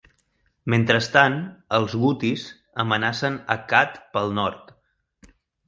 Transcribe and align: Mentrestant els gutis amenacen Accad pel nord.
Mentrestant 0.73 1.35
els 1.79 1.93
gutis 2.05 2.47
amenacen 2.87 3.39
Accad 3.59 4.03
pel 4.17 4.37
nord. 4.43 4.77